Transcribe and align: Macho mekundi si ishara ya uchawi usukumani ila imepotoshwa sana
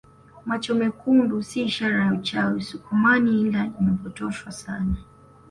Macho 0.47 0.73
mekundi 0.75 1.35
si 1.47 1.57
ishara 1.67 2.05
ya 2.05 2.13
uchawi 2.13 2.57
usukumani 2.57 3.41
ila 3.41 3.71
imepotoshwa 3.79 4.51
sana 4.51 4.95